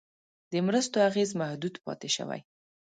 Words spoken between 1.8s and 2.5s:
پاتې شوی.